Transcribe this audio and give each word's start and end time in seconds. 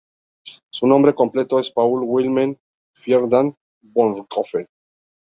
Su 0.73 0.87
nombre 0.87 1.13
completo 1.13 1.59
es 1.59 1.69
Paul 1.69 2.01
Wilhelm 2.03 2.57
Ferdinand 2.91 3.53
von 3.83 4.15
Richthofen. 4.15 4.65